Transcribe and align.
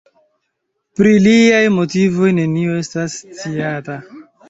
Pri 1.01 1.11
liaj 1.27 1.61
motivoj 1.77 2.33
nenio 2.41 2.83
estas 2.83 3.23
sciata. 3.31 4.05